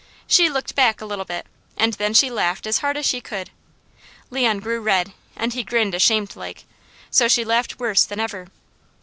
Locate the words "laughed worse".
7.45-8.03